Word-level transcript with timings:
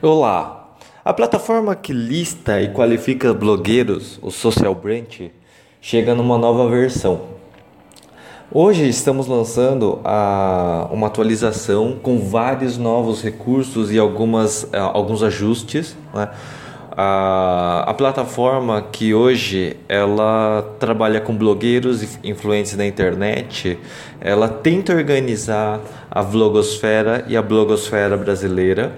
Olá! 0.00 0.76
A 1.04 1.12
plataforma 1.12 1.74
que 1.74 1.92
lista 1.92 2.62
e 2.62 2.68
qualifica 2.68 3.34
blogueiros, 3.34 4.16
o 4.22 4.30
Social 4.30 4.72
Branch, 4.72 5.32
chega 5.80 6.14
numa 6.14 6.38
nova 6.38 6.68
versão. 6.68 7.22
Hoje 8.52 8.88
estamos 8.88 9.26
lançando 9.26 9.98
a, 10.04 10.88
uma 10.92 11.08
atualização 11.08 11.98
com 12.00 12.16
vários 12.20 12.78
novos 12.78 13.24
recursos 13.24 13.90
e 13.90 13.98
algumas, 13.98 14.68
eh, 14.72 14.78
alguns 14.78 15.20
ajustes. 15.20 15.96
Né? 16.14 16.28
A, 16.96 17.82
a 17.88 17.92
plataforma 17.92 18.80
que 18.80 19.12
hoje 19.12 19.76
ela 19.88 20.76
trabalha 20.78 21.20
com 21.20 21.36
blogueiros 21.36 22.04
e 22.04 22.30
influentes 22.30 22.76
na 22.76 22.86
internet, 22.86 23.76
ela 24.20 24.48
tenta 24.48 24.94
organizar 24.94 25.80
a 26.08 26.22
vlogosfera 26.22 27.24
e 27.26 27.36
a 27.36 27.42
blogosfera 27.42 28.16
brasileira 28.16 28.96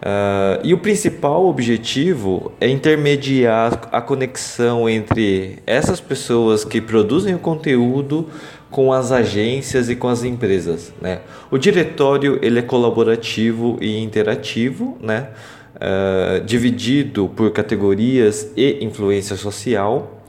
Uh, 0.00 0.64
e 0.64 0.72
o 0.72 0.78
principal 0.78 1.46
objetivo 1.46 2.52
é 2.58 2.66
intermediar 2.66 3.86
a 3.92 4.00
conexão 4.00 4.88
entre 4.88 5.58
essas 5.66 6.00
pessoas 6.00 6.64
que 6.64 6.80
produzem 6.80 7.34
o 7.34 7.38
conteúdo 7.38 8.26
com 8.70 8.94
as 8.94 9.12
agências 9.12 9.90
e 9.90 9.96
com 9.96 10.08
as 10.08 10.24
empresas. 10.24 10.90
Né? 11.02 11.20
O 11.50 11.58
diretório 11.58 12.38
ele 12.40 12.60
é 12.60 12.62
colaborativo 12.62 13.76
e 13.80 14.02
interativo, 14.02 14.96
né? 15.02 15.28
Uh, 15.76 16.44
dividido 16.44 17.30
por 17.34 17.50
categorias 17.52 18.50
e 18.56 18.84
influência 18.84 19.36
social, 19.36 20.20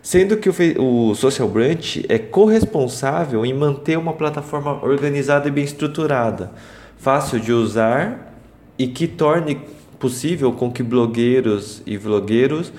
sendo 0.00 0.36
que 0.36 0.48
o, 0.78 1.14
Social 1.14 1.48
Branch 1.48 2.06
é 2.08 2.16
corresponsável 2.16 3.44
em 3.44 3.52
manter 3.52 3.98
uma 3.98 4.14
plataforma 4.14 4.82
organizada 4.82 5.48
e 5.48 5.50
bem 5.50 5.64
estruturada, 5.64 6.52
fácil 6.96 7.38
de 7.38 7.52
usar 7.52 8.33
e 8.78 8.86
que 8.86 9.06
torne 9.06 9.60
possível 9.98 10.52
com 10.52 10.70
que 10.70 10.82
blogueiros 10.82 11.82
e 11.86 11.96
vlogueiros 11.96 12.72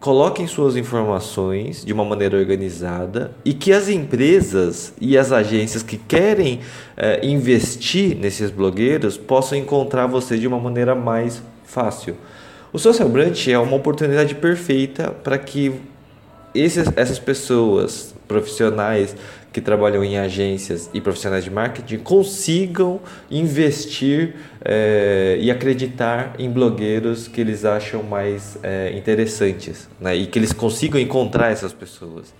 coloquem 0.00 0.46
suas 0.46 0.76
informações 0.76 1.84
de 1.84 1.92
uma 1.92 2.04
maneira 2.04 2.36
organizada 2.36 3.32
e 3.44 3.52
que 3.52 3.72
as 3.72 3.88
empresas 3.88 4.92
e 5.00 5.18
as 5.18 5.32
agências 5.32 5.82
que 5.82 5.96
querem 5.96 6.60
eh, 6.96 7.20
investir 7.26 8.16
nesses 8.16 8.50
blogueiros 8.50 9.16
possam 9.16 9.58
encontrar 9.58 10.06
você 10.06 10.38
de 10.38 10.46
uma 10.46 10.58
maneira 10.58 10.94
mais 10.94 11.42
fácil. 11.64 12.16
O 12.72 12.78
Social 12.78 13.08
Brand 13.08 13.36
é 13.48 13.58
uma 13.58 13.76
oportunidade 13.76 14.34
perfeita 14.36 15.10
para 15.10 15.36
que 15.36 15.72
esses, 16.54 16.90
essas 16.96 17.18
pessoas 17.18 18.14
profissionais 18.28 19.16
que 19.52 19.60
trabalham 19.60 20.04
em 20.04 20.18
agências 20.18 20.90
e 20.92 21.00
profissionais 21.00 21.44
de 21.44 21.50
marketing 21.50 21.98
consigam 21.98 23.00
investir 23.30 24.34
é, 24.64 25.38
e 25.40 25.50
acreditar 25.50 26.34
em 26.38 26.50
blogueiros 26.50 27.28
que 27.28 27.40
eles 27.40 27.64
acham 27.64 28.02
mais 28.02 28.58
é, 28.62 28.92
interessantes 28.96 29.88
né? 30.00 30.14
e 30.14 30.26
que 30.26 30.38
eles 30.38 30.52
consigam 30.52 31.00
encontrar 31.00 31.50
essas 31.50 31.72
pessoas. 31.72 32.34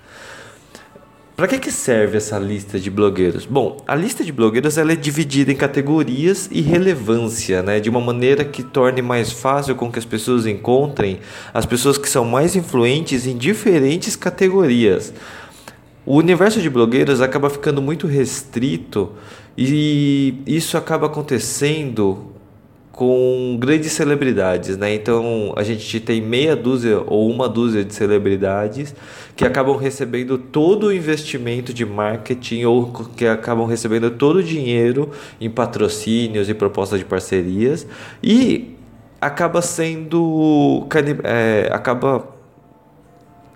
Para 1.39 1.47
que, 1.47 1.57
que 1.61 1.71
serve 1.71 2.17
essa 2.17 2.37
lista 2.37 2.81
de 2.81 2.91
blogueiros? 2.91 3.47
Bom, 3.47 3.77
a 3.87 3.95
lista 3.95 4.25
de 4.25 4.33
blogueiros 4.33 4.77
ela 4.77 4.91
é 4.91 4.97
dividida 4.97 5.53
em 5.53 5.55
categorias 5.55 6.49
e 6.51 6.61
relevância, 6.61 7.63
né? 7.63 7.79
de 7.79 7.89
uma 7.89 8.01
maneira 8.01 8.45
que 8.45 8.61
torne 8.61 9.01
mais 9.01 9.31
fácil 9.31 9.77
com 9.77 9.89
que 9.89 10.01
as 10.01 10.05
pessoas 10.05 10.47
encontrem 10.47 11.21
as 11.55 11.65
pessoas 11.65 11.97
que 11.97 12.09
são 12.09 12.25
mais 12.25 12.57
influentes 12.57 13.25
em 13.25 13.37
diferentes 13.37 14.17
categorias. 14.17 15.15
O 16.11 16.17
universo 16.17 16.63
de 16.63 16.71
blogueiros 16.71 17.21
acaba 17.21 17.51
ficando 17.51 17.83
muito 17.83 18.07
restrito 18.07 19.13
e 19.59 20.37
isso 20.47 20.79
acaba 20.79 21.05
acontecendo 21.05 22.33
com 22.91 23.59
grandes 23.61 23.93
celebridades, 23.93 24.79
né? 24.79 24.95
Então 24.95 25.53
a 25.55 25.63
gente 25.63 26.01
tem 26.01 26.23
meia 26.23 26.57
dúzia 26.57 27.03
ou 27.07 27.31
uma 27.31 27.47
dúzia 27.47 27.85
de 27.85 27.93
celebridades 27.93 28.95
que 29.37 29.45
acabam 29.45 29.77
recebendo 29.77 30.39
todo 30.39 30.87
o 30.87 30.93
investimento 30.95 31.75
de 31.75 31.85
marketing 31.85 32.65
ou 32.65 32.91
que 33.15 33.27
acabam 33.27 33.67
recebendo 33.67 34.11
todo 34.11 34.37
o 34.37 34.43
dinheiro 34.43 35.11
em 35.39 35.51
patrocínios 35.51 36.49
e 36.49 36.55
propostas 36.55 37.01
de 37.01 37.05
parcerias 37.05 37.87
e 38.23 38.75
acaba 39.21 39.61
sendo 39.61 40.87
é, 41.23 41.69
acaba 41.71 42.38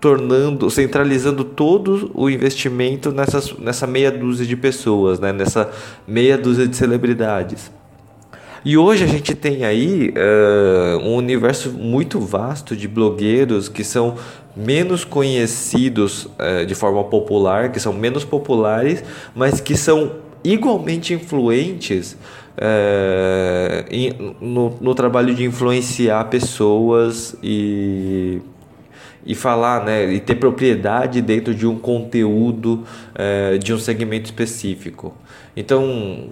tornando, 0.03 0.69
centralizando 0.69 1.45
todo 1.45 2.11
o 2.13 2.29
investimento 2.29 3.09
nessas, 3.09 3.57
nessa 3.57 3.87
meia 3.87 4.11
dúzia 4.11 4.45
de 4.45 4.57
pessoas, 4.57 5.17
né? 5.17 5.31
nessa 5.31 5.71
meia 6.05 6.37
dúzia 6.37 6.67
de 6.67 6.75
celebridades. 6.75 7.71
E 8.65 8.77
hoje 8.77 9.05
a 9.05 9.07
gente 9.07 9.33
tem 9.33 9.63
aí 9.63 10.09
uh, 10.09 10.97
um 11.07 11.15
universo 11.15 11.71
muito 11.71 12.19
vasto 12.19 12.75
de 12.75 12.85
blogueiros 12.85 13.69
que 13.69 13.81
são 13.81 14.15
menos 14.57 15.05
conhecidos 15.05 16.25
uh, 16.25 16.65
de 16.67 16.75
forma 16.75 17.05
popular, 17.05 17.71
que 17.71 17.79
são 17.79 17.93
menos 17.93 18.25
populares, 18.25 19.01
mas 19.33 19.61
que 19.61 19.77
são 19.77 20.17
igualmente 20.43 21.13
influentes 21.13 22.17
uh, 22.57 24.35
no, 24.41 24.75
no 24.81 24.93
trabalho 24.93 25.33
de 25.33 25.45
influenciar 25.45 26.25
pessoas 26.25 27.37
e 27.41 28.41
e 29.25 29.33
falar, 29.33 29.85
né, 29.85 30.11
e 30.13 30.19
ter 30.19 30.35
propriedade 30.35 31.21
dentro 31.21 31.55
de 31.55 31.65
um 31.65 31.77
conteúdo 31.77 32.83
é, 33.15 33.57
de 33.57 33.73
um 33.73 33.79
segmento 33.79 34.25
específico. 34.25 35.13
Então, 35.55 36.29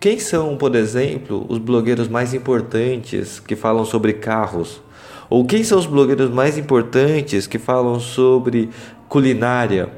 quem 0.00 0.18
são, 0.18 0.56
por 0.56 0.76
exemplo, 0.76 1.44
os 1.48 1.58
blogueiros 1.58 2.06
mais 2.06 2.32
importantes 2.32 3.40
que 3.40 3.56
falam 3.56 3.84
sobre 3.84 4.12
carros? 4.12 4.80
Ou 5.30 5.44
quem 5.44 5.62
são 5.62 5.78
os 5.78 5.86
blogueiros 5.86 6.30
mais 6.30 6.56
importantes 6.56 7.46
que 7.46 7.58
falam 7.58 7.98
sobre 7.98 8.70
culinária? 9.08 9.90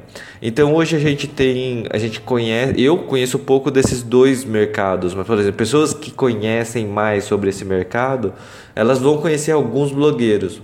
Então 0.42 0.74
hoje 0.74 0.96
a 0.96 0.98
gente 0.98 1.28
tem, 1.28 1.84
a 1.90 1.98
gente 1.98 2.20
conhece, 2.20 2.80
eu 2.80 2.96
conheço 2.98 3.38
pouco 3.38 3.70
desses 3.70 4.02
dois 4.02 4.44
mercados, 4.44 5.14
mas 5.14 5.26
por 5.26 5.38
exemplo, 5.38 5.58
pessoas 5.58 5.92
que 5.92 6.10
conhecem 6.10 6.86
mais 6.86 7.24
sobre 7.24 7.50
esse 7.50 7.64
mercado, 7.64 8.32
elas 8.74 8.98
vão 8.98 9.18
conhecer 9.18 9.52
alguns 9.52 9.92
blogueiros. 9.92 10.62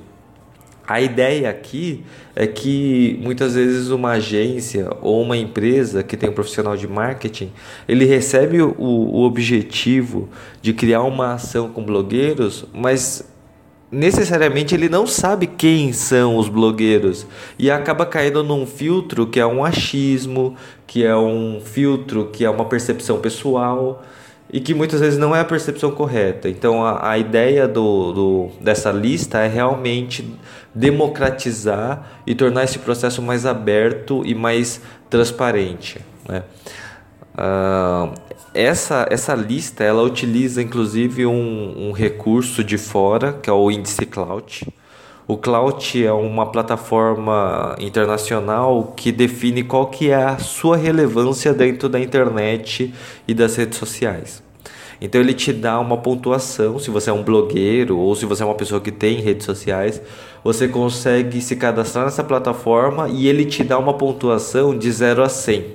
A 0.87 1.01
ideia 1.01 1.51
aqui 1.51 2.05
é 2.35 2.47
que 2.47 3.19
muitas 3.21 3.55
vezes 3.55 3.89
uma 3.89 4.13
agência 4.13 4.89
ou 5.03 5.21
uma 5.21 5.37
empresa 5.37 6.03
que 6.03 6.17
tem 6.17 6.31
um 6.31 6.33
profissional 6.33 6.77
de 6.77 6.87
marketing, 6.87 7.51
ele 7.89 8.05
recebe 8.05 8.63
o, 8.63 8.73
o 8.79 9.23
objetivo 9.23 10.29
de 10.63 10.73
criar 10.73 11.03
uma 11.03 11.35
ação 11.35 11.69
com 11.71 11.83
blogueiros, 11.83 12.67
mas 12.73 13.29
necessariamente 13.91 14.75
ele 14.75 14.89
não 14.89 15.09
sabe 15.09 15.49
quem 15.49 15.93
são 15.93 16.37
os 16.37 16.49
blogueiros. 16.49 17.27
E 17.59 17.69
acaba 17.69 18.07
caindo 18.07 18.45
num 18.45 18.65
filtro 18.65 19.27
que 19.27 19.41
é 19.41 19.47
um 19.47 19.65
achismo, 19.65 20.55
que 20.87 21.05
é 21.05 21.17
um 21.17 21.61
filtro 21.61 22.31
que 22.33 22.45
é 22.45 22.51
uma 22.51 22.65
percepção 22.65 23.19
pessoal 23.19 24.05
e 24.53 24.61
que 24.61 24.75
muitas 24.75 25.01
vezes 25.01 25.19
não 25.19 25.35
é 25.35 25.41
a 25.41 25.45
percepção 25.45 25.91
correta. 25.91 26.49
Então 26.49 26.85
a, 26.85 27.11
a 27.11 27.19
ideia 27.19 27.67
do, 27.67 28.13
do, 28.13 28.51
dessa 28.61 28.91
lista 28.91 29.39
é 29.39 29.49
realmente 29.49 30.25
democratizar 30.75 32.21
e 32.27 32.35
tornar 32.35 32.65
esse 32.65 32.79
processo 32.79 33.21
mais 33.21 33.45
aberto 33.45 34.23
e 34.25 34.35
mais 34.35 34.81
transparente. 35.11 36.01
Né? 36.29 36.43
Uh, 37.35 38.15
essa, 38.55 39.07
essa 39.11 39.35
lista 39.35 39.85
ela 39.85 40.03
utiliza 40.03 40.63
inclusive 40.63 41.27
um, 41.27 41.89
um 41.89 41.93
recurso 41.93 42.65
de 42.65 42.79
fora 42.79 43.33
que 43.33 43.51
é 43.51 43.53
o 43.53 43.71
índice 43.71 44.07
Cloud. 44.07 44.67
O 45.29 45.37
Cloud 45.37 46.07
é 46.07 46.13
uma 46.13 46.47
plataforma 46.47 47.75
internacional 47.81 48.93
que 48.97 49.11
define 49.11 49.65
qual 49.65 49.87
que 49.87 50.11
é 50.11 50.15
a 50.15 50.39
sua 50.39 50.77
relevância 50.77 51.53
dentro 51.53 51.89
da 51.89 51.99
internet 51.99 52.95
e 53.27 53.35
das 53.35 53.57
redes 53.57 53.77
sociais. 53.77 54.41
Então 55.01 55.21
ele 55.21 55.35
te 55.35 55.53
dá 55.53 55.81
uma 55.81 55.97
pontuação, 55.97 56.79
se 56.79 56.91
você 56.91 57.11
é 57.11 57.13
um 57.13 57.25
blogueiro 57.25 57.99
ou 57.99 58.15
se 58.15 58.25
você 58.25 58.45
é 58.45 58.47
uma 58.47 58.55
pessoa 58.55 58.81
que 58.81 58.93
tem 58.93 59.17
redes 59.17 59.45
sociais, 59.45 60.01
você 60.45 60.69
consegue 60.69 61.41
se 61.41 61.57
cadastrar 61.57 62.05
nessa 62.05 62.23
plataforma 62.23 63.09
e 63.09 63.27
ele 63.27 63.45
te 63.45 63.65
dá 63.65 63.81
uma 63.81 63.95
pontuação 63.95 64.79
de 64.79 64.91
0 64.93 65.25
a 65.25 65.29
100. 65.29 65.67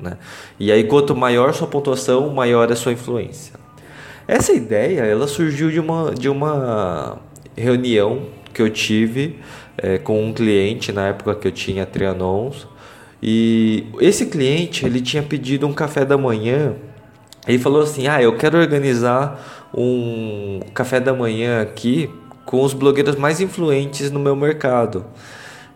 Né? 0.00 0.16
E 0.58 0.72
aí 0.72 0.84
quanto 0.84 1.14
maior 1.14 1.52
sua 1.52 1.66
pontuação, 1.66 2.30
maior 2.30 2.70
é 2.70 2.72
a 2.72 2.76
sua 2.76 2.92
influência. 2.92 3.52
Essa 4.26 4.54
ideia 4.54 5.02
ela 5.02 5.28
surgiu 5.28 5.70
de 5.70 5.78
uma, 5.78 6.14
de 6.14 6.30
uma 6.30 7.18
reunião 7.54 8.22
que 8.56 8.62
eu 8.62 8.70
tive 8.70 9.38
é, 9.76 9.98
com 9.98 10.24
um 10.24 10.32
cliente 10.32 10.90
na 10.90 11.08
época 11.08 11.34
que 11.34 11.46
eu 11.46 11.52
tinha 11.52 11.84
Trianons. 11.84 12.66
E 13.22 13.84
esse 14.00 14.26
cliente 14.26 14.86
ele 14.86 15.02
tinha 15.02 15.22
pedido 15.22 15.66
um 15.66 15.74
café 15.74 16.06
da 16.06 16.16
manhã. 16.16 16.74
Ele 17.46 17.58
falou 17.58 17.82
assim: 17.82 18.08
Ah, 18.08 18.22
eu 18.22 18.34
quero 18.36 18.58
organizar 18.58 19.68
um 19.74 20.60
café 20.72 20.98
da 20.98 21.12
manhã 21.12 21.60
aqui 21.60 22.08
com 22.46 22.62
os 22.62 22.72
blogueiros 22.72 23.16
mais 23.16 23.42
influentes 23.42 24.10
no 24.10 24.18
meu 24.18 24.34
mercado. 24.34 25.04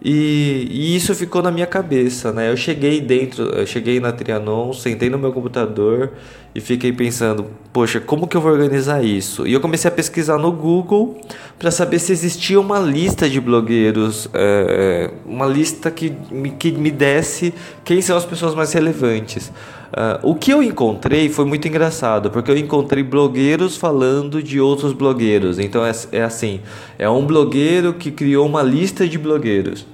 E, 0.02 0.66
e, 0.70 0.96
isso 0.96 1.14
ficou 1.14 1.42
na 1.42 1.50
minha 1.50 1.66
cabeça, 1.66 2.32
né? 2.32 2.50
Eu 2.50 2.56
cheguei 2.56 3.02
dentro, 3.02 3.42
eu 3.44 3.66
cheguei 3.66 4.00
na 4.00 4.10
Trianon, 4.10 4.72
sentei 4.72 5.10
no 5.10 5.18
meu 5.18 5.30
computador 5.30 6.12
e 6.54 6.60
fiquei 6.60 6.92
pensando, 6.92 7.46
poxa, 7.72 8.00
como 8.00 8.26
que 8.26 8.36
eu 8.36 8.40
vou 8.40 8.50
organizar 8.50 9.04
isso? 9.04 9.46
E 9.46 9.52
eu 9.52 9.60
comecei 9.60 9.88
a 9.88 9.94
pesquisar 9.94 10.36
no 10.36 10.50
Google 10.50 11.20
para 11.58 11.70
saber 11.70 11.98
se 12.00 12.10
existia 12.10 12.58
uma 12.58 12.80
lista 12.80 13.28
de 13.28 13.40
blogueiros, 13.40 14.28
é, 14.34 15.10
uma 15.24 15.46
lista 15.46 15.90
que 15.90 16.12
me, 16.30 16.50
que 16.50 16.72
me 16.72 16.90
desse 16.90 17.54
quem 17.84 18.02
são 18.02 18.16
as 18.16 18.24
pessoas 18.24 18.54
mais 18.54 18.72
relevantes. 18.72 19.52
Uh, 19.90 20.30
o 20.30 20.34
que 20.36 20.52
eu 20.52 20.62
encontrei 20.62 21.28
foi 21.28 21.44
muito 21.44 21.66
engraçado, 21.66 22.30
porque 22.30 22.48
eu 22.48 22.56
encontrei 22.56 23.02
blogueiros 23.02 23.76
falando 23.76 24.40
de 24.40 24.60
outros 24.60 24.92
blogueiros. 24.92 25.58
Então 25.58 25.84
é, 25.84 25.92
é 26.12 26.22
assim: 26.22 26.60
é 26.96 27.10
um 27.10 27.26
blogueiro 27.26 27.94
que 27.94 28.12
criou 28.12 28.46
uma 28.46 28.62
lista 28.62 29.08
de 29.08 29.18
blogueiros. 29.18 29.84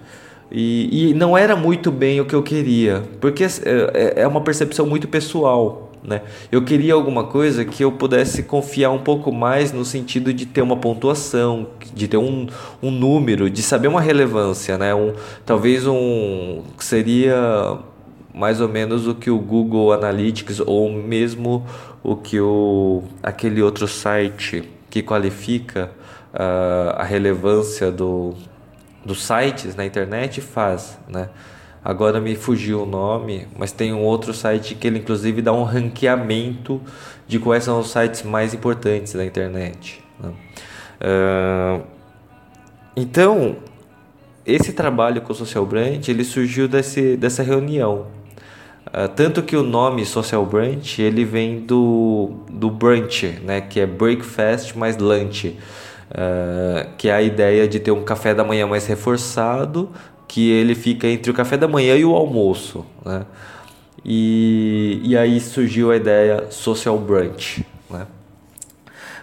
E, 0.50 1.10
e 1.10 1.14
não 1.14 1.36
era 1.36 1.56
muito 1.56 1.90
bem 1.90 2.20
o 2.20 2.24
que 2.24 2.34
eu 2.34 2.42
queria, 2.42 3.02
porque 3.20 3.42
é, 3.44 3.48
é, 3.64 4.12
é 4.22 4.28
uma 4.28 4.40
percepção 4.40 4.86
muito 4.86 5.08
pessoal. 5.08 5.85
Né? 6.06 6.22
Eu 6.52 6.62
queria 6.62 6.94
alguma 6.94 7.24
coisa 7.24 7.64
que 7.64 7.82
eu 7.82 7.90
pudesse 7.90 8.44
confiar 8.44 8.92
um 8.92 9.00
pouco 9.00 9.32
mais 9.32 9.72
no 9.72 9.84
sentido 9.84 10.32
de 10.32 10.46
ter 10.46 10.62
uma 10.62 10.76
pontuação, 10.76 11.66
de 11.92 12.06
ter 12.06 12.16
um, 12.16 12.46
um 12.80 12.92
número, 12.92 13.50
de 13.50 13.60
saber 13.60 13.88
uma 13.88 14.00
relevância, 14.00 14.78
né? 14.78 14.94
um, 14.94 15.12
talvez 15.44 15.84
um 15.84 16.62
seria 16.78 17.78
mais 18.32 18.60
ou 18.60 18.68
menos 18.68 19.08
o 19.08 19.16
que 19.16 19.30
o 19.30 19.38
Google 19.38 19.92
Analytics 19.92 20.60
ou 20.60 20.92
mesmo 20.92 21.66
o 22.04 22.14
que 22.14 22.38
o, 22.38 23.02
aquele 23.20 23.60
outro 23.60 23.88
site 23.88 24.62
que 24.88 25.02
qualifica 25.02 25.90
uh, 26.32 27.00
a 27.00 27.02
relevância 27.02 27.90
do, 27.90 28.34
dos 29.04 29.24
sites 29.24 29.74
na 29.74 29.84
internet 29.84 30.40
faz, 30.40 30.96
né? 31.08 31.30
Agora 31.88 32.20
me 32.20 32.34
fugiu 32.34 32.82
o 32.82 32.84
nome, 32.84 33.46
mas 33.56 33.70
tem 33.70 33.92
um 33.92 34.02
outro 34.02 34.34
site 34.34 34.74
que 34.74 34.88
ele 34.88 34.98
inclusive 34.98 35.40
dá 35.40 35.52
um 35.52 35.62
ranqueamento 35.62 36.82
de 37.28 37.38
quais 37.38 37.62
são 37.62 37.78
os 37.78 37.92
sites 37.92 38.24
mais 38.24 38.52
importantes 38.52 39.12
da 39.12 39.24
internet. 39.24 40.02
Né? 40.18 40.32
Uh, 41.00 41.84
então, 42.96 43.58
esse 44.44 44.72
trabalho 44.72 45.22
com 45.22 45.32
o 45.32 45.36
Social 45.36 45.64
Brand 45.64 46.08
ele 46.08 46.24
surgiu 46.24 46.66
desse, 46.66 47.16
dessa 47.16 47.44
reunião. 47.44 48.08
Uh, 48.88 49.06
tanto 49.14 49.40
que 49.40 49.56
o 49.56 49.62
nome 49.62 50.04
Social 50.04 50.44
Brunch 50.44 51.00
ele 51.00 51.24
vem 51.24 51.60
do, 51.60 52.32
do 52.50 52.68
brunch, 52.68 53.28
né, 53.44 53.60
que 53.60 53.78
é 53.78 53.86
breakfast 53.86 54.74
mais 54.74 54.96
lunch, 54.96 55.56
uh, 56.10 56.90
que 56.98 57.08
é 57.08 57.12
a 57.12 57.22
ideia 57.22 57.68
de 57.68 57.78
ter 57.78 57.92
um 57.92 58.02
café 58.02 58.34
da 58.34 58.42
manhã 58.42 58.66
mais 58.66 58.88
reforçado 58.88 59.88
que 60.28 60.50
ele 60.50 60.74
fica 60.74 61.06
entre 61.06 61.30
o 61.30 61.34
café 61.34 61.56
da 61.56 61.68
manhã 61.68 61.96
e 61.96 62.04
o 62.04 62.14
almoço, 62.14 62.84
né? 63.04 63.24
E, 64.04 65.00
e 65.02 65.16
aí 65.16 65.40
surgiu 65.40 65.90
a 65.90 65.96
ideia 65.96 66.46
social 66.50 66.98
brunch, 66.98 67.66
né? 67.90 68.06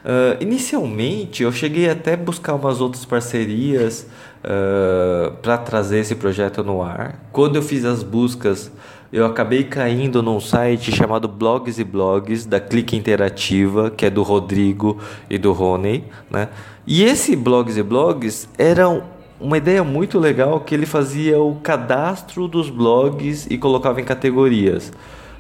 Uh, 0.04 0.36
inicialmente 0.44 1.44
eu 1.44 1.52
cheguei 1.54 1.90
até 1.90 2.18
buscar 2.18 2.56
umas 2.56 2.82
outras 2.82 3.06
parcerias 3.06 4.06
uh, 4.44 5.32
para 5.42 5.58
trazer 5.58 6.00
esse 6.00 6.16
projeto 6.16 6.62
no 6.62 6.82
ar. 6.82 7.30
Quando 7.32 7.56
eu 7.56 7.62
fiz 7.62 7.86
as 7.86 8.04
buscas, 8.04 8.70
eu 9.14 9.26
acabei 9.26 9.64
caindo 9.64 10.22
num 10.22 10.42
site 10.42 10.92
chamado 10.92 11.28
Blogs 11.28 11.80
e 11.80 11.84
Blogs 11.86 12.46
da 12.46 12.60
Clique 12.60 12.98
Interativa, 12.98 13.90
que 13.90 14.06
é 14.06 14.10
do 14.10 14.24
Rodrigo 14.24 15.00
e 15.30 15.38
do 15.38 15.54
Rony, 15.54 16.04
né? 16.30 16.50
E 16.86 17.04
esse 17.04 17.34
Blogs 17.36 17.78
e 17.78 17.84
Blogs 17.84 18.50
era 18.58 19.02
uma 19.40 19.58
ideia 19.58 19.84
muito 19.84 20.20
legal 20.20 20.60
que 20.62 20.74
ele 20.74 20.86
fazia 20.86 21.40
o 21.40 21.56
cadastro 21.56 22.48
dos 22.48 22.70
blogs 22.70 23.48
e 23.50 23.58
colocava 23.58 24.00
em 24.00 24.06
categorias. 24.06 24.92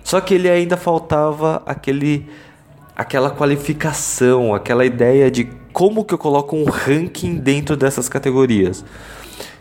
Só 0.03 0.19
que 0.19 0.33
ele 0.33 0.49
ainda 0.49 0.75
faltava 0.75 1.63
aquele 1.65 2.27
aquela 2.95 3.31
qualificação, 3.31 4.53
aquela 4.53 4.85
ideia 4.85 5.31
de 5.31 5.45
como 5.71 6.05
que 6.05 6.13
eu 6.13 6.17
coloco 6.17 6.55
um 6.55 6.65
ranking 6.65 7.35
dentro 7.35 7.75
dessas 7.75 8.07
categorias. 8.07 8.85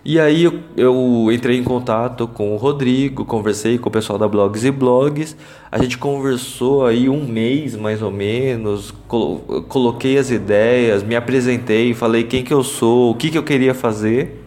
E 0.04 0.18
aí 0.18 0.42
eu, 0.42 0.58
eu, 0.76 1.28
entrei 1.30 1.56
em 1.56 1.62
contato 1.62 2.26
com 2.26 2.52
o 2.52 2.56
Rodrigo, 2.56 3.24
conversei 3.24 3.78
com 3.78 3.88
o 3.88 3.92
pessoal 3.92 4.18
da 4.18 4.26
Blogs 4.26 4.64
e 4.64 4.70
Blogs. 4.72 5.36
A 5.70 5.78
gente 5.78 5.96
conversou 5.96 6.84
aí 6.84 7.08
um 7.08 7.24
mês 7.24 7.76
mais 7.76 8.02
ou 8.02 8.10
menos, 8.10 8.92
colo 9.06 9.64
coloquei 9.68 10.18
as 10.18 10.28
ideias, 10.32 11.04
me 11.04 11.14
apresentei, 11.14 11.94
falei 11.94 12.24
quem 12.24 12.42
que 12.42 12.52
eu 12.52 12.64
sou, 12.64 13.12
o 13.12 13.14
que 13.14 13.30
que 13.30 13.38
eu 13.38 13.44
queria 13.44 13.74
fazer. 13.74 14.44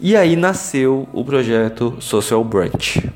E 0.00 0.16
aí 0.16 0.34
nasceu 0.34 1.08
o 1.12 1.24
projeto 1.24 1.94
Social 2.00 2.42
Brunch. 2.42 3.08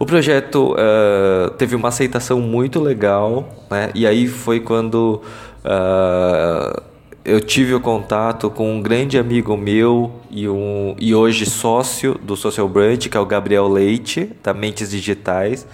O 0.00 0.04
projeto 0.04 0.72
uh, 0.72 1.50
teve 1.50 1.76
uma 1.76 1.88
aceitação 1.88 2.40
muito 2.40 2.80
legal, 2.80 3.48
né? 3.70 3.90
E 3.94 4.04
aí 4.04 4.26
foi 4.26 4.58
quando 4.58 5.22
uh, 5.64 6.82
eu 7.24 7.40
tive 7.40 7.72
o 7.74 7.80
contato 7.80 8.50
com 8.50 8.74
um 8.74 8.82
grande 8.82 9.16
amigo 9.16 9.56
meu 9.56 10.12
e, 10.30 10.48
um, 10.48 10.96
e 10.98 11.14
hoje 11.14 11.46
sócio 11.46 12.18
do 12.20 12.36
Social 12.36 12.68
Brand, 12.68 13.06
que 13.06 13.16
é 13.16 13.20
o 13.20 13.26
Gabriel 13.26 13.68
Leite, 13.68 14.30
da 14.42 14.52
Mentes 14.52 14.90
Digitais, 14.90 15.66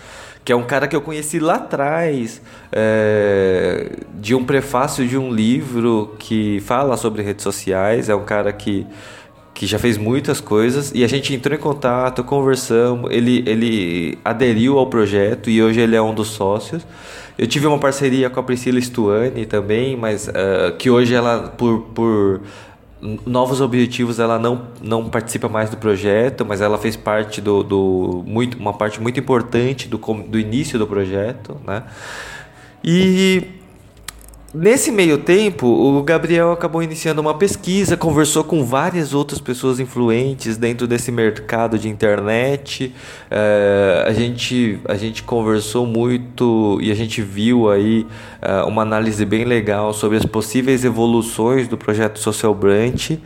que 0.45 0.53
é 0.53 0.57
um 0.57 0.63
cara 0.63 0.87
que 0.87 0.95
eu 0.95 1.01
conheci 1.01 1.39
lá 1.39 1.55
atrás, 1.55 2.43
é, 2.71 3.93
de 4.15 4.35
um 4.35 4.45
prefácio 4.45 5.07
de 5.07 5.17
um 5.17 5.33
livro 5.33 6.15
que 6.19 6.61
fala 6.61 6.97
sobre 6.97 7.23
redes 7.23 7.43
sociais. 7.43 8.09
É 8.09 8.15
um 8.15 8.25
cara 8.25 8.53
que, 8.53 8.87
que 9.59 9.67
já 9.67 9.77
fez 9.77 9.99
muitas 9.99 10.41
coisas 10.41 10.93
e 10.95 11.03
a 11.03 11.09
gente 11.09 11.35
entrou 11.35 11.53
em 11.53 11.61
contato, 11.61 12.23
conversamos. 12.23 13.11
Ele, 13.11 13.43
ele 13.45 14.17
aderiu 14.25 14.79
ao 14.79 14.87
projeto 14.87 15.51
e 15.51 15.61
hoje 15.61 15.81
ele 15.81 15.97
é 15.97 16.01
um 16.01 16.15
dos 16.15 16.29
sócios. 16.29 16.87
Eu 17.37 17.45
tive 17.45 17.67
uma 17.67 17.77
parceria 17.77 18.31
com 18.31 18.39
a 18.39 18.43
Priscila 18.45 18.81
Stuani 18.81 19.47
também, 19.47 19.97
mas 19.97 20.29
uh, 20.29 20.77
que 20.79 20.89
hoje 20.89 21.13
ela, 21.13 21.49
por, 21.49 21.81
por 21.93 22.41
novos 23.27 23.61
objetivos, 23.61 24.21
ela 24.21 24.39
não, 24.39 24.69
não 24.81 25.09
participa 25.11 25.49
mais 25.49 25.69
do 25.69 25.77
projeto, 25.77 26.47
mas 26.47 26.61
ela 26.61 26.79
fez 26.79 26.95
parte 26.95 27.41
do, 27.41 27.65
do 27.65 28.23
muito, 28.25 28.57
uma 28.59 28.75
parte 28.75 29.03
muito 29.03 29.19
importante 29.19 29.89
do, 29.89 29.99
do 29.99 30.39
início 30.39 30.79
do 30.79 30.87
projeto, 30.87 31.57
né? 31.67 31.83
E 32.85 33.43
Nesse 34.55 34.91
meio 34.91 35.19
tempo, 35.19 35.67
o 35.67 36.03
Gabriel 36.03 36.53
acabou 36.53 36.83
iniciando 36.83 37.21
uma 37.21 37.35
pesquisa, 37.35 37.99
conversou 37.99 38.43
com 38.43 38.65
várias 38.65 39.13
outras 39.13 39.39
pessoas 39.39 39.79
influentes 39.79 40.57
dentro 40.57 40.87
desse 40.87 41.13
mercado 41.13 41.79
de 41.79 41.87
internet. 41.87 42.95
É, 43.31 44.05
a, 44.07 44.13
gente, 44.15 44.81
a 44.87 44.95
gente 44.95 45.23
conversou 45.23 45.85
muito 45.85 46.79
e 46.81 46.91
a 46.91 46.95
gente 46.95 47.21
viu 47.21 47.71
aí 47.71 48.07
é, 48.41 48.63
uma 48.63 48.81
análise 48.81 49.23
bem 49.27 49.45
legal 49.45 49.93
sobre 49.93 50.17
as 50.17 50.25
possíveis 50.25 50.83
evoluções 50.83 51.69
do 51.69 51.77
projeto 51.77 52.19
Social 52.19 52.55
Branch. 52.55 53.21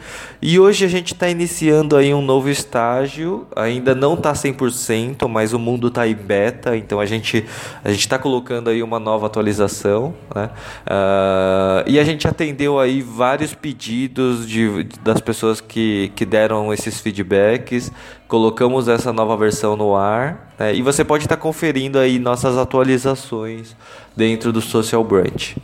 E 0.44 0.58
hoje 0.58 0.84
a 0.84 0.88
gente 0.88 1.14
está 1.14 1.28
iniciando 1.28 1.96
aí 1.96 2.12
um 2.12 2.20
novo 2.20 2.50
estágio, 2.50 3.46
ainda 3.54 3.94
não 3.94 4.14
está 4.14 4.32
100%, 4.32 5.28
mas 5.28 5.52
o 5.52 5.58
mundo 5.60 5.86
está 5.86 6.04
em 6.04 6.16
beta, 6.16 6.76
então 6.76 6.98
a 6.98 7.06
gente 7.06 7.44
a 7.84 7.92
está 7.92 8.18
colocando 8.18 8.70
aí 8.70 8.82
uma 8.82 8.98
nova 8.98 9.26
atualização. 9.26 10.12
Né? 10.34 10.50
Uh, 10.84 11.12
Uh, 11.22 11.84
e 11.86 11.98
a 11.98 12.04
gente 12.04 12.26
atendeu 12.26 12.78
aí 12.78 13.00
vários 13.00 13.54
pedidos 13.54 14.48
de, 14.48 14.84
das 15.02 15.20
pessoas 15.20 15.60
que, 15.60 16.10
que 16.16 16.24
deram 16.24 16.72
esses 16.72 17.00
feedbacks. 17.00 17.92
Colocamos 18.26 18.88
essa 18.88 19.12
nova 19.12 19.36
versão 19.36 19.76
no 19.76 19.94
ar. 19.94 20.52
Né? 20.58 20.74
E 20.74 20.82
você 20.82 21.04
pode 21.04 21.24
estar 21.24 21.36
tá 21.36 21.42
conferindo 21.42 21.98
aí 21.98 22.18
nossas 22.18 22.56
atualizações 22.56 23.76
dentro 24.16 24.52
do 24.52 24.60
Social 24.60 25.04
Branch. 25.04 25.56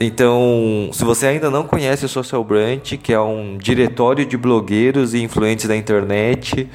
Então, 0.00 0.90
se 0.92 1.04
você 1.04 1.26
ainda 1.26 1.50
não 1.50 1.64
conhece 1.64 2.04
o 2.04 2.08
Social 2.08 2.42
Branch, 2.42 2.96
que 2.98 3.12
é 3.12 3.20
um 3.20 3.56
diretório 3.56 4.24
de 4.24 4.36
blogueiros 4.36 5.14
e 5.14 5.22
influentes 5.22 5.66
da 5.66 5.76
internet, 5.76 6.68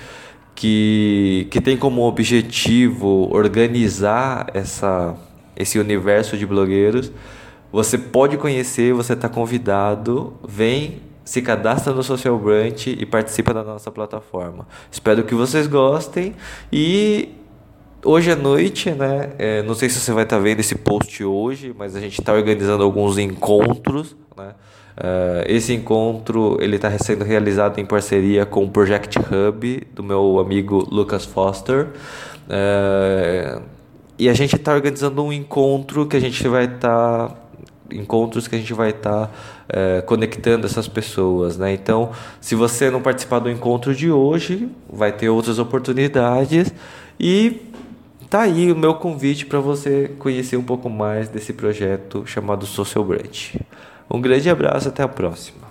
que, 0.56 1.48
que 1.52 1.60
tem 1.60 1.78
como 1.78 2.04
objetivo 2.04 3.30
organizar 3.32 4.48
essa, 4.54 5.16
esse 5.56 5.78
universo 5.78 6.38
de 6.38 6.46
blogueiros, 6.46 7.12
você 7.72 7.98
pode 7.98 8.38
conhecer, 8.38 8.94
você 8.94 9.14
está 9.14 9.28
convidado, 9.28 10.34
vem, 10.48 11.02
se 11.24 11.42
cadastra 11.42 11.94
no 11.94 12.02
Social 12.02 12.38
Branch 12.40 12.88
e 12.88 13.06
participa 13.06 13.54
da 13.54 13.64
nossa 13.64 13.92
plataforma. 13.92 14.68
Espero 14.90 15.24
que 15.24 15.36
vocês 15.36 15.68
gostem 15.68 16.34
e 16.72 17.30
hoje 18.04 18.32
à 18.32 18.36
noite, 18.36 18.92
né? 18.92 19.32
É, 19.38 19.64
não 19.64 19.76
sei 19.76 19.90
se 19.90 20.00
você 20.00 20.14
vai 20.14 20.24
estar 20.24 20.38
tá 20.38 20.42
vendo 20.42 20.62
esse 20.62 20.76
post 20.76 21.24
hoje, 21.24 21.76
mas 21.78 21.96
a 21.96 22.00
gente 22.00 22.20
está 22.20 22.34
organizando 22.34 22.84
alguns 22.84 23.18
encontros, 23.18 24.16
né? 24.36 24.54
Uh, 24.98 25.46
esse 25.46 25.74
encontro 25.74 26.58
ele 26.60 26.78
está 26.78 26.90
sendo 26.98 27.24
realizado 27.24 27.78
em 27.78 27.86
parceria 27.86 28.48
com 28.48 28.64
o 28.64 28.70
Project 28.70 29.20
Hub 29.20 29.88
do 29.94 30.02
meu 30.02 30.40
amigo 30.40 30.88
Lucas 30.90 31.24
Foster. 31.24 31.90
Uh, 32.48 33.62
e 34.18 34.28
a 34.28 34.34
gente 34.34 34.56
está 34.56 34.74
organizando 34.74 35.24
um 35.24 35.32
encontro 35.32 36.08
que 36.08 36.18
a 36.18 36.20
gente 36.20 36.48
vai 36.48 36.66
estar 36.66 37.28
tá 37.28 37.36
encontros 37.92 38.48
que 38.48 38.56
a 38.56 38.60
gente 38.60 38.74
vai 38.74 38.90
estar 38.90 39.28
tá, 39.28 39.32
é, 39.70 40.02
conectando 40.02 40.66
essas 40.66 40.88
pessoas, 40.88 41.58
né? 41.58 41.74
Então, 41.74 42.12
se 42.42 42.56
você 42.56 42.90
não 42.90 43.02
participar 43.02 43.40
do 43.40 43.50
encontro 43.50 43.94
de 43.94 44.12
hoje, 44.12 44.70
vai 44.92 45.12
ter 45.12 45.30
outras 45.30 45.60
oportunidades 45.60 46.74
e 47.20 47.62
tá 48.30 48.42
aí 48.42 48.72
o 48.72 48.76
meu 48.76 48.96
convite 48.96 49.46
para 49.46 49.60
você 49.60 50.12
conhecer 50.20 50.58
um 50.58 50.64
pouco 50.64 50.90
mais 50.90 51.30
desse 51.30 51.54
projeto 51.54 52.24
chamado 52.26 52.66
Social 52.66 53.04
Brand. 53.04 53.56
Um 54.10 54.22
grande 54.22 54.50
abraço, 54.50 54.88
até 54.88 55.04
a 55.04 55.08
próxima. 55.08 55.67